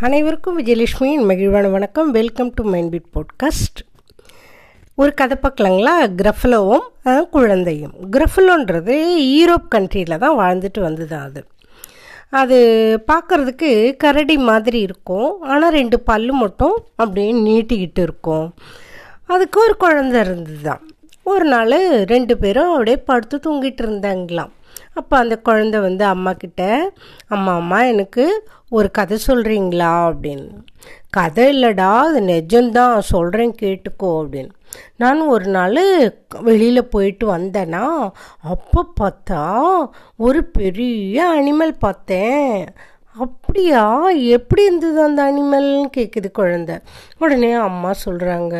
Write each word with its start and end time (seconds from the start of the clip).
அனைவருக்கும் 0.00 0.58
விஜயலட்சுமியின் 0.58 1.26
மகிழ்வான 1.28 1.70
வணக்கம். 1.70 2.10
Welcome 2.10 2.50
to 2.54 2.64
Mind 2.64 2.90
Beat 2.90 3.06
podcast 3.14 3.78
ஒரு 4.94 5.14
கதை 5.14 5.36
பார்க்கலாங்களா? 5.42 5.94
கிரஃபலோவும் 6.16 7.28
குழந்தையும். 7.30 7.92
கிரஃபலோன்றது 8.10 8.96
ஈரோப் 9.36 9.68
கண்ட்ரியில் 9.74 10.18
தான் 10.18 10.38
வாழ்ந்துட்டு 10.38 10.80
வந்தது 10.80 11.16
அது. 11.16 11.44
அது 12.30 12.58
பார்க்குறதுக்கு 13.12 13.96
கரடி 13.96 14.36
மாதிரி 14.36 14.80
இருக்கும். 14.80 15.40
ஆனால் 15.40 15.72
ரெண்டு 15.72 16.00
பல்லு 16.00 16.32
மட்டும் 16.32 16.76
அப்படியே 16.96 17.32
நீட்டிக்கிட்டு 17.32 18.02
இருக்கும். 18.08 18.54
அதுக்கு 19.26 19.60
ஒரு 19.60 19.76
குழந்தை 19.76 20.20
இருந்தது 20.20 20.60
தான் 20.62 20.90
ஒரு 21.22 21.44
நாள் 21.44 22.04
ரெண்டு 22.04 22.36
பேரும் 22.36 22.70
அப்படியே 22.70 22.96
படுத்து 22.96 23.40
தூங்கிட்டு 23.46 23.82
இருந்தாங்களாம். 23.86 24.54
அப்போ 24.96 25.14
அந்த 25.22 25.36
குழந்தை 25.38 25.78
வந்து 25.80 26.04
அம்மா 26.04 26.32
கிட்ட 26.32 26.62
அம்மா 27.28 27.52
அம்மா 27.54 27.78
எனக்கு 27.92 28.24
ஒரு 28.70 28.88
கதை 28.90 29.16
சொல்கிறீங்களா 29.26 29.90
அப்படின்னு. 30.08 30.48
கதை 31.10 31.44
இல்லைடா 31.54 31.90
அது 32.06 32.20
நிஜம்தான் 32.20 32.98
சொல்கிறேன் 33.12 33.54
கேட்டுக்கோ 33.62 34.10
அப்படின்னு. 34.20 34.52
நான் 34.96 35.20
ஒரு 35.34 35.46
நாள் 35.56 35.80
வெளியில் 36.48 36.90
போயிட்டு 36.94 37.24
வந்தேன்னா 37.36 37.84
அப்போ 38.52 38.82
பார்த்தா 39.00 39.42
ஒரு 40.26 40.42
பெரிய 40.58 41.26
அனிமல் 41.36 41.82
பார்த்தேன். 41.86 42.52
அப்படியா? 43.16 43.82
எப்படி 44.36 44.62
இருந்தது 44.64 44.98
அந்த 45.02 45.20
அனிமல்னு 45.28 45.84
கேட்குது 45.96 46.28
குழந்த. 46.38 46.72
உடனே 47.18 47.50
அம்மா 47.66 47.90
சொல்கிறாங்க 48.04 48.56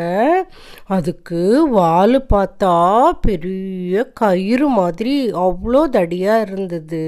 அதுக்கு 0.86 1.40
வால் 1.70 2.16
பார்த்தா 2.32 2.72
பெரிய 3.20 4.04
கயிறு 4.12 4.68
மாதிரி 4.78 5.14
அவ்வளோ 5.44 5.82
தடியாக 5.96 6.46
இருந்தது. 6.46 7.02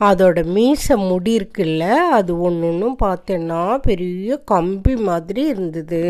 அதோட 0.00 0.44
மீசை 0.54 0.96
முடி 1.04 1.34
இருக்குல்ல 1.38 1.84
அது 2.18 2.34
ஒன்று 2.40 2.68
ஒன்றும் 2.70 2.98
பார்த்தேன்னா 3.04 3.62
பெரிய 3.88 4.40
கம்பி 4.44 4.96
மாதிரி 5.08 5.44
இருந்தது. 5.46 6.04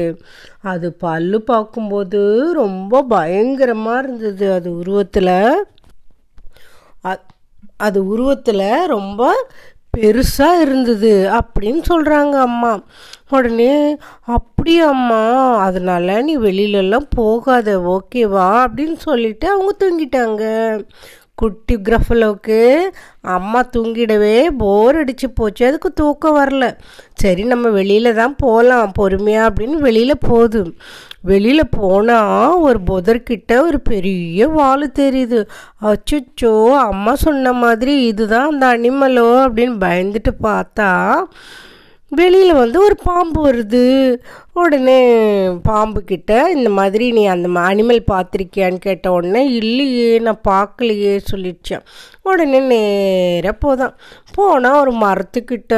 அது 0.73 0.89
பல்லு 1.05 1.41
பார்க்கும்போது 1.43 2.23
ரொம்ப 2.55 3.03
பயங்கரமாக 3.15 4.03
இருந்தது. 4.03 4.47
அது 4.53 4.71
உருவத்தில் 4.79 5.35
அது 7.87 7.99
உருவத்தில் 8.07 8.69
ரொம்ப 8.87 9.23
பெருசாக 9.97 10.61
இருந்தது 10.61 11.29
அப்படின்னு 11.33 11.83
சொல்கிறாங்க 11.91 12.33
அம்மா. 12.41 12.81
உடனே 13.31 13.97
அப்படியா 14.25 14.89
அம்மா 14.89 15.57
அதனால 15.59 16.23
நீ 16.23 16.39
வெளியிலலாம் 16.39 17.07
போகாத 17.11 17.79
ஓகேவா? 17.79 18.67
அப்படின்னு 18.67 18.97
சொல்லிட்டு 18.97 19.49
அவங்க 19.49 19.73
தூங்கிட்டாங்க. 19.79 20.43
குட்டி 21.41 21.75
கிரஃபலோவுக்கு 21.77 22.59
அம்மா 23.37 23.61
தூங்கிடவே 23.77 24.37
போர் 24.63 24.97
அடித்து 24.97 25.29
போச்சு. 25.31 25.63
அதுக்கு 25.67 25.89
தூக்கம் 25.93 26.39
வரல. 26.39 26.67
சரி 27.23 27.43
நம்ம 27.53 27.69
வெளியில் 27.69 28.19
தான் 28.21 28.37
போகலாம் 28.37 28.95
பொறுமையாக 29.01 29.51
அப்படின்னு 29.51 29.77
வெளியில் 29.89 30.25
போகுது 30.29 30.63
வெளியில் 31.31 31.73
போனால் 31.79 32.57
ஒரு 32.67 32.79
புதர்கிட்ட 32.91 33.53
ஒரு 33.69 33.79
பெரிய 33.81 34.49
வால் 34.49 34.87
தெரியுது. 34.99 35.41
அச்சுச்சோ 35.91 36.55
அம்மா 36.89 37.15
சொன்ன 37.25 37.53
மாதிரி 37.65 37.95
இதுதான் 38.07 38.51
அந்த 38.51 38.67
அனிமலோ 38.77 39.29
அப்படின்னு 39.47 39.77
பயந்துட்டு 39.87 40.35
பார்த்தா 40.49 40.91
வெளியில் 42.09 42.55
வந்து 42.55 42.85
ஒரு 42.85 42.97
பாம்பு 43.05 43.47
வருது. 43.47 44.17
உடனே 44.53 44.99
பாம்பு 45.63 46.03
கிட்ட 46.03 46.51
இந்த 46.55 46.71
மாதிரி 46.71 47.11
நீ 47.11 47.27
அந்த 47.27 47.49
அனிமல் 47.49 48.05
பார்த்துருக்கியான்னு 48.11 48.77
கேட்ட 48.77 49.13
உடனே 49.13 49.49
இல்லையே 49.53 50.19
நான் 50.19 50.41
பார்க்கலையே 50.49 51.21
சொல்லிடுச்சேன். 51.33 51.81
உடனே 52.23 52.59
நேராக 52.61 53.57
போதான். 53.65 53.95
போனால் 54.35 54.81
ஒரு 54.81 54.93
மரத்துக்கிட்ட 54.93 55.75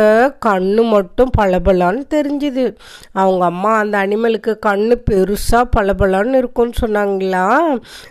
கண்ணு 0.47 0.89
மட்டும் 0.89 1.31
பளபளன்னு 1.39 2.03
தெரிஞ்சுது. 2.15 2.77
அவங்க 3.13 3.45
அம்மா 3.45 3.79
அந்த 3.79 3.99
அனிமலுக்கு 3.99 4.59
கண்ணு 4.67 4.95
பெருசாக 5.11 5.65
பளபளன்னு 5.77 6.35
இருக்கும்னு 6.35 6.73
சொன்னாங்களா? 6.87 7.59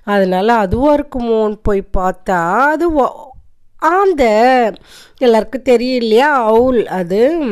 அதனால 0.04 0.54
அதுவாக 0.54 1.03
இருக்குமோன்னு 1.03 1.58
போய் 1.64 1.84
பார்த்தா 1.97 2.59
அது 2.59 2.91
ஆந்த. 3.80 4.24
எல்லாருக்கும் 5.18 5.62
தெரியும் 5.62 6.02
இல்லையா? 6.02 6.44
அவுல். 6.44 6.88
அது 6.88 7.46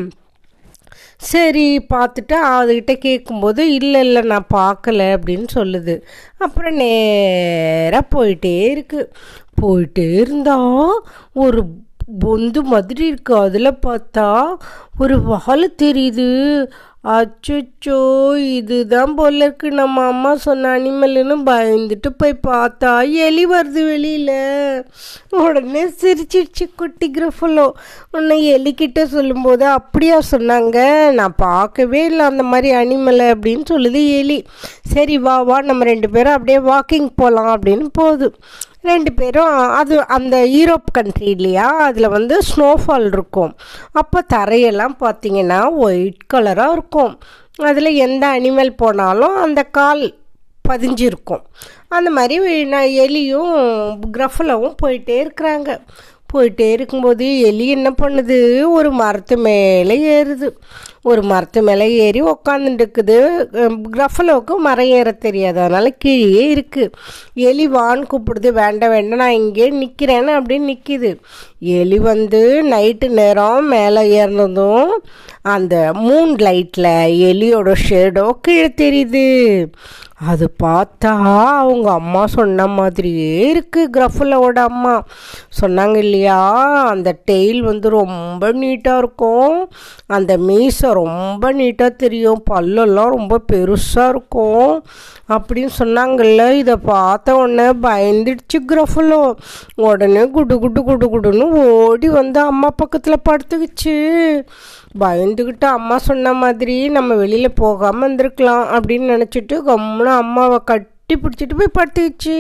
சரி 1.18 1.86
பார்த்துட்டு 1.94 2.34
அதுக்கிட்ட 2.34 2.94
கேட்கும்போது 2.94 3.74
இல்லை 3.74 4.02
இல்லை 4.02 4.22
நான் 4.22 4.48
பார்க்கல 4.54 5.06
அப்படின்னு 5.16 5.46
சொல்லுது. 5.54 6.02
அப்புறம் 6.38 6.76
நேராக 6.76 8.08
போயிட்டே 8.16 8.70
இருக்கு. 8.70 9.12
போயிட்டே 9.62 10.14
இருந்தால் 10.14 11.04
ஒரு 11.34 11.64
பொந்து 12.26 12.62
மாதிரி 12.62 13.14
இருக்குது 13.14 13.40
அதில் 13.40 13.80
பார்த்தா 13.86 14.56
ஒரு 15.00 15.22
வாழை 15.22 15.74
தெரியுது. 15.82 16.28
அச்சுச்சோ 17.06 18.00
இதுதான் 18.36 19.16
போல 19.16 19.44
இருக்கு. 19.44 19.72
நம்ம 19.72 20.06
அம்மா 20.06 20.36
சொன்ன 20.36 20.78
அனிமல்னு 20.78 21.36
பயந்துட்டு 21.46 22.10
போய் 22.18 22.40
பார்த்தா 22.48 23.12
எலி 23.12 23.46
வருது 23.48 23.82
வெளியில. 23.92 24.32
உடனே 25.30 25.84
சிரிச்சிருச்சு 25.86 26.66
குட்டி 26.76 27.12
கிரஃபலோ. 27.12 27.72
உன்னை 28.12 28.38
எலிக்கிட்ட 28.54 29.04
சொல்லும்போது 29.04 29.66
அப்படியா 29.66 30.20
சொன்னாங்க. 30.32 31.12
நான் 31.12 31.36
பார்க்கவே 31.38 32.06
இல்லை 32.06 32.26
அந்த 32.26 32.44
மாதிரி 32.44 32.76
அனிமலை 32.76 33.28
அப்படின்னு 33.34 33.64
சொல்லுது 33.70 34.04
எலி. 34.20 34.46
சரி 34.82 35.18
வா 35.18 35.42
வா 35.42 35.62
நம்ம 35.62 35.84
ரெண்டு 35.84 36.10
பேரும் 36.10 36.34
அப்படியே 36.34 36.58
வாக்கிங் 36.58 37.10
போகலாம் 37.16 37.60
அப்படின்னு 37.60 37.86
போகுது. 37.94 38.34
ரெண்டு 38.86 39.12
பேரும் 39.14 39.56
அது 39.80 39.96
அந்த 40.18 40.38
யூரோப் 40.58 40.92
கண்ட்ரி 40.92 41.30
இல்லையா 41.36 41.68
அதில் 41.88 42.14
வந்து 42.18 42.36
ஸ்னோஃபால் 42.50 43.08
இருக்கும். 43.14 43.54
அப்போ 43.92 44.20
தரையெல்லாம் 44.34 44.96
பார்த்தீங்கன்னா 45.00 45.60
ஒயிட் 45.86 46.26
கலராக 46.34 46.76
இருக்கும். 46.78 47.14
அதில் 47.70 47.92
எந்த 48.08 48.28
அனிமல் 48.28 48.78
போனாலும் 48.82 49.36
அந்த 49.36 49.64
கால் 49.78 50.06
பதிஞ்சிருக்கும். 50.70 51.44
அந்த 51.88 52.10
மாதிரி 52.10 52.64
நான் 52.74 52.96
எலியும் 53.04 53.54
கிரஃபலவும் 54.18 54.80
போயிட்டே 54.84 55.18
இருக்கிறாங்க. 55.26 55.70
போயிட்டே 56.34 56.68
இருக்கும்போது 56.72 57.26
எலி 57.40 57.68
என்ன 57.68 57.90
பண்ணுது? 58.02 58.40
ஒரு 58.78 58.90
மரத்து 58.92 59.36
மேலே 59.38 59.98
ஏறுது. 60.16 60.48
ஒரு 61.12 61.22
மரத்து 61.32 61.60
மேலே 61.68 61.88
ஏறி 62.06 62.22
உக்காந்துட்டுருக்குது 62.32 63.18
கிரஃபலோவுக்கு 63.96 64.54
மரம் 64.68 64.92
ஏற 65.00 65.10
தெரியாது. 65.26 65.60
அதனால் 65.66 65.98
கீழே 66.04 66.46
இருக்குது 66.54 66.94
எலி 67.50 67.68
வான் 67.76 68.02
கூப்பிடுது. 68.12 68.52
வேண்டாம் 68.62 68.94
வேண்டாம் 68.96 69.24
நான் 69.24 69.40
இங்கே 69.42 69.68
நிற்கிறேன்னு 69.82 70.38
அப்படின்னு 70.38 70.72
நிற்கிது 70.72 71.12
எலி 71.82 72.00
வந்து 72.12 72.42
நைட்டு 72.74 73.10
நேரம் 73.20 73.70
மேலே 73.76 74.02
ஏறினதும் 74.22 74.96
அந்த 75.56 75.76
மூன் 76.06 76.34
லைட்டில் 76.48 76.94
எலியோட 77.30 77.72
ஷேடோ 77.88 78.26
கீழே 78.46 78.70
தெரியுது. 78.82 79.28
அது 80.32 80.46
பார்த்தா 80.64 81.12
அவங்க 81.62 81.88
அம்மா 82.00 82.22
சொன்ன 82.36 82.68
மாதிரியே 82.76 83.32
இருக்குது 83.54 83.90
கிரஃபலோட 83.96 84.58
அம்மா. 84.70 84.94
சொன்னாங்க 85.60 85.98
இல்லையா? 86.04 86.38
அந்த 86.92 87.10
டெய்ல் 87.32 87.60
வந்து 87.70 87.88
ரொம்ப 87.96 88.52
நீட்டாக 88.62 89.02
இருக்கும். 89.04 89.58
அந்த 90.18 90.32
மீசை 90.48 90.92
ரொம்ப 91.02 91.52
நீட்டாக 91.54 91.96
தெரியும். 92.04 92.44
பல்லெல்லாம் 92.52 93.14
ரொம்ப 93.16 93.40
பெருசாக 93.52 94.10
இருக்கும். 94.10 94.84
அப்படின்னு 95.30 95.70
சொன்னாங்கல்ல. 95.80 96.52
இதை 96.52 96.76
பார்த்த 96.76 97.36
உடனே 97.36 97.68
பயந்துடுச்சு 97.88 98.58
கிரஃபலோ. 98.68 99.22
உடனே 99.76 100.24
குடு 100.30 100.60
குடு 100.60 100.84
குடு 100.84 101.08
குடுன்னு 101.14 101.50
ஓடி 101.86 102.10
வந்து 102.10 102.40
அம்மா 102.40 102.70
பக்கத்தில் 102.76 103.26
படுத்துக்கிச்சு. 103.30 103.96
பயந்துக்கிட்டு 105.00 105.66
அம்மா 105.66 105.98
சொன்ன 105.98 106.34
மாதிரி 106.34 106.90
நம்ம 106.90 107.14
வெளியில் 107.16 107.54
போகாமல் 107.54 108.16
இருந்திருக்கலாம் 108.16 108.66
அப்படின்னு 108.78 109.10
நினச்சிட்டு 109.14 109.58
கம்முன்னு 109.68 110.12
அம்மாவை 110.18 110.60
கட்டி 110.66 111.16
பிடிச்சிட்டு 111.16 111.56
போய் 111.58 111.76
படுத்துக்கிச்சு. 111.78 112.38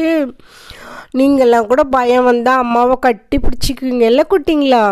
நீங்கள்லாம் 1.17 1.67
கூட 1.67 1.83
பயம் 1.83 2.23
வந்தால் 2.23 2.57
அம்மாவை 2.57 2.95
கட்டி 2.99 3.37
பிடிச்சிக்குவீங்கல்ல 3.37 4.21
குட்டிங்களா? 4.29 4.83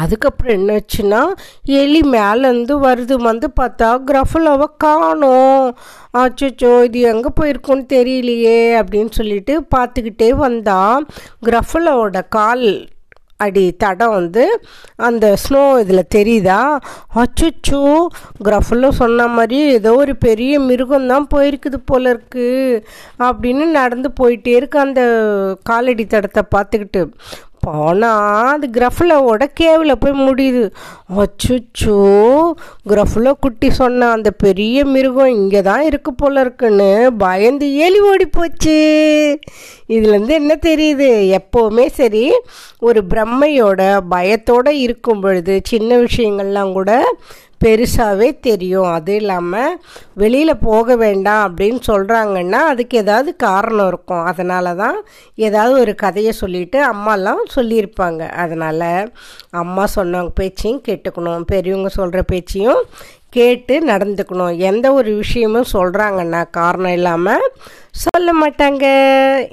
அதுக்கப்புறம் 0.00 0.56
என்னாச்சுன்னா 0.58 1.22
எலி 1.80 2.00
மேலேருந்து 2.14 2.74
வருது 2.86 3.16
வந்து 3.28 3.48
பார்த்தா 3.60 3.88
கிரஃபலோவை 4.08 4.68
காணோம். 4.84 5.66
அச்சோ 6.22 6.72
இது 6.88 7.00
எங்கே 7.12 7.30
போயிருக்குன்னு 7.40 7.84
தெரியலையே 7.96 8.58
அப்படின்னு 8.80 9.12
சொல்லிட்டு 9.18 9.56
பார்த்துக்கிட்டே 9.76 10.30
வந்தா 10.46 10.80
கிரஃபுலாவோட 11.48 12.22
கால் 12.38 12.66
அடி 13.44 13.62
தடம் 13.82 14.16
வந்து 14.16 14.42
அந்த 15.06 15.26
ஸ்னோ 15.44 15.62
இதில் 15.82 16.10
தெரியுதா? 16.16 16.58
அச்சுச்சோ 17.22 17.80
கிரஃபலோ 18.46 18.90
சொன்ன 19.00 19.26
மாதிரி 19.36 19.58
ஏதோ 19.78 19.92
ஒரு 20.02 20.14
பெரிய 20.26 20.60
மிருகம் 20.68 21.08
தான் 21.12 21.26
போயிருக்குது 21.34 21.78
போல 21.90 22.10
இருக்கு 22.14 22.50
அப்படின்னு 23.28 23.64
நடந்து 23.80 24.10
போயிட்டே 24.20 24.54
இருக்கு 24.58 24.78
அந்த 24.86 25.02
காலடி 25.70 26.06
தடத்தை 26.06 26.44
பார்த்துக்கிட்டு. 26.56 27.02
போனால் 27.66 28.48
அது 28.52 28.66
கிரஃப்லோட 28.76 29.42
கேவில் 29.60 30.00
போய் 30.02 30.14
முடியுது. 30.26 30.62
அச்சுச்சோ 31.20 31.98
கிரஃப்ல 32.90 33.32
குட்டி 33.40 33.68
சொன்ன 33.80 34.08
அந்த 34.10 34.30
பெரிய 34.44 34.84
மிருகம் 34.94 35.34
இங்கே 35.40 35.62
தான் 35.62 35.84
இருக்கு 35.90 36.12
போல 36.14 36.44
இருக்குன்னு 36.44 36.90
பயந்து 37.24 37.68
ஏலி 37.84 38.00
ஓடி 38.10 38.26
போச்சு 38.38 38.78
இதுலேருந்து 39.94 40.34
என்ன 40.40 40.52
தெரியுது? 40.68 41.10
எப்போவுமே 41.38 41.86
சரி 42.00 42.24
ஒரு 42.88 43.02
பிரம்மையோட 43.10 43.80
பயத்தோடு 44.14 44.72
இருக்கும் 44.86 45.20
பொழுது 45.20 45.54
சின்ன 45.72 45.98
விஷயங்கள்லாம் 46.06 46.72
கூட 46.72 46.92
பெருசாகவே 47.62 48.28
தெரியும். 48.48 48.88
அது 48.96 49.14
இல்லாமல் 49.20 49.78
வெளியில் 50.22 50.62
போக 50.68 50.96
வேண்டாம் 51.04 51.42
அப்படின்னு 51.48 51.80
சொல்கிறாங்கன்னா 51.90 52.60
அதுக்கு 52.72 52.96
ஏதாவது 53.04 53.30
காரணம் 53.46 53.88
இருக்கும். 53.92 54.24
அதனால 54.32 54.74
தான் 54.82 54.98
ஏதாவது 55.48 55.74
ஒரு 55.84 55.94
கதையை 56.04 56.34
சொல்லிட்டு 56.42 56.80
அம்மாலாம் 56.92 57.42
சொல்லியிருப்பாங்க. 57.56 58.22
அதனால் 58.44 58.88
அம்மா 59.62 59.86
சொன்னவங்க 59.96 60.34
பேச்சையும் 60.42 60.84
கேட்டுக்கணும். 60.88 61.48
பெரியவங்க 61.54 61.92
சொல்கிற 61.98 62.22
பேச்சையும் 62.32 62.82
கேட்டு 63.36 63.74
நடந்துக்கணும். 63.90 64.56
எந்த 64.70 64.86
ஒரு 64.98 65.10
விஷயமும் 65.20 65.70
சொல்கிறாங்கன்னா 65.74 66.40
காரணம் 66.58 66.96
இல்லாமல் 66.98 67.46
சொல்ல 68.04 68.32
மாட்டாங்க. 68.40 68.84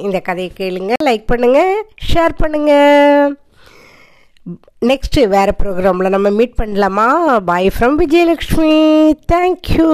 இந்த 0.05 0.17
கதையை 0.29 0.51
கேளுங்க 0.57 0.95
லைக் 1.07 1.29
பண்ணுங்கள் 1.31 1.71
ஷேர் 2.09 2.35
பண்ணுங்கள் 2.41 3.35
நெக்ஸ்ட்டு 4.81 5.27
வேறு 5.27 5.53
ப்ரோக்ராமில் 5.63 6.09
நம்ம 6.09 6.29
மீட் 6.29 6.59
பண்ணலாமா? 6.59 7.07
Bye 7.45 7.67
from 7.67 7.97
Vijayalakshmi 8.03 8.71
thank you 9.33 9.89